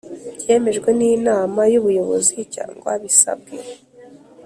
[0.39, 3.55] byemejwe n Inama y ubuyobozi cyangwa bisabwe